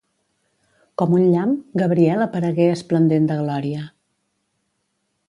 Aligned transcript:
Com 1.01 1.11
un 1.17 1.27
llamp, 1.33 1.53
Gabriel 1.81 2.25
aparegué 2.27 2.67
esplendent 2.79 3.29
de 3.33 3.39
glòria. 3.43 3.85